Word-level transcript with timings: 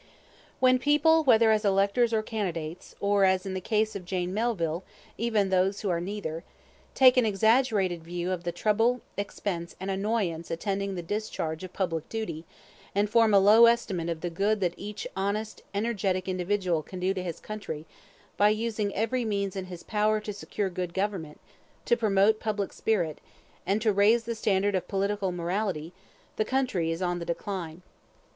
When 0.59 0.79
people, 0.79 1.23
whether 1.25 1.51
as 1.51 1.63
electors 1.63 2.11
or 2.11 2.23
candidates 2.23 2.95
(or, 2.99 3.23
as 3.23 3.45
in 3.45 3.53
the 3.53 3.61
case 3.61 3.95
of 3.95 4.03
Jane 4.03 4.33
Melville, 4.33 4.83
even 5.15 5.49
those 5.51 5.81
who 5.81 5.91
are 5.91 6.01
neither), 6.01 6.43
take 6.95 7.17
an 7.17 7.25
exaggerated 7.27 8.03
view 8.03 8.31
of 8.31 8.43
the 8.43 8.51
trouble, 8.51 9.01
expense, 9.15 9.75
and 9.79 9.91
annoyance 9.91 10.49
attending 10.49 10.95
the 10.95 11.03
discharge 11.03 11.63
of 11.63 11.71
public 11.71 12.09
duty, 12.09 12.45
and 12.95 13.11
form 13.11 13.31
a 13.31 13.37
low 13.39 13.67
estimate 13.67 14.09
of 14.09 14.21
the 14.21 14.31
good 14.31 14.59
that 14.61 14.73
each 14.75 15.05
honest 15.15 15.61
energetic 15.71 16.27
individual 16.27 16.81
can 16.81 16.99
do 16.99 17.13
to 17.13 17.21
his 17.21 17.39
country 17.39 17.85
by 18.37 18.49
using 18.49 18.91
every 18.95 19.23
means 19.23 19.55
in 19.55 19.65
his 19.65 19.83
power 19.83 20.19
to 20.19 20.33
secure 20.33 20.71
good 20.71 20.95
government, 20.95 21.39
to 21.85 21.95
promote 21.95 22.39
public 22.39 22.73
spirit, 22.73 23.19
and 23.67 23.83
to 23.83 23.93
raise 23.93 24.23
the 24.23 24.33
standard 24.33 24.73
of 24.73 24.87
political 24.87 25.31
morality, 25.31 25.93
the 26.37 26.43
country 26.43 26.89
is 26.91 27.03
on 27.03 27.19
the 27.19 27.23
decline. 27.25 27.83